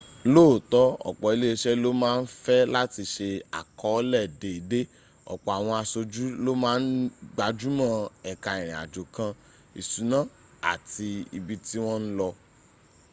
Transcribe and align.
lóòótọ́ 0.33 0.85
ọ̀pọ̀ 1.09 1.29
iléeṣẹ́ 1.35 1.79
ló 1.83 1.89
ma 2.01 2.09
ń 2.19 2.21
fẹ́ 2.43 2.61
láti 2.75 3.03
se 3.13 3.27
àkọọ́lẹ̀ 3.59 4.23
déédé 4.41 4.79
ọ̀pọ̀ 5.33 5.51
àwọn 5.57 5.75
aṣojú 5.83 6.25
ló 6.45 6.51
má 6.63 6.71
ń 6.81 6.85
gbájúmọ́ 7.35 7.91
ẹka 8.31 8.51
ìrìnàjò 8.61 9.03
kan 9.15 9.31
ìṣúná 9.79 10.19
àti 10.71 11.07
ibi 11.37 11.55
tí 11.65 11.77
wọ́n 11.85 12.01
ń 12.05 12.11
lọ 12.19 12.29